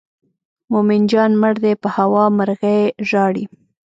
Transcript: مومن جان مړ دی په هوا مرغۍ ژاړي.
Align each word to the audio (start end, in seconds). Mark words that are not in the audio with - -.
مومن 0.71 1.01
جان 1.11 1.31
مړ 1.41 1.53
دی 1.63 1.73
په 1.81 1.87
هوا 1.97 2.23
مرغۍ 2.37 2.81
ژاړي. 3.09 3.45